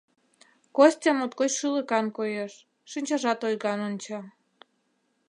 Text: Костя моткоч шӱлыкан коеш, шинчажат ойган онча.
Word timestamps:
Костя 0.75 1.11
моткоч 1.17 1.51
шӱлыкан 1.59 2.05
коеш, 2.17 2.53
шинчажат 2.91 3.39
ойган 3.47 3.79
онча. 3.87 4.19